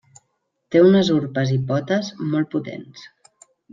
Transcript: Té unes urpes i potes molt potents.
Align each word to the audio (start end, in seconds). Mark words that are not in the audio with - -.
Té 0.75 0.79
unes 0.85 1.11
urpes 1.17 1.51
i 1.57 1.59
potes 1.73 2.09
molt 2.33 2.51
potents. 2.57 3.05